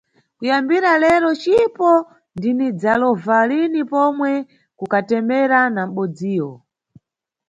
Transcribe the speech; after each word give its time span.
Kuyambira 0.37 0.91
lero 1.03 1.29
cipo 1.41 1.89
ndinidzalova 2.35 3.37
lini 3.49 3.81
pomwe 3.91 4.31
ku 4.77 4.85
katemera 4.91 5.59
na 5.75 5.83
mʼbodziyo. 5.87 6.49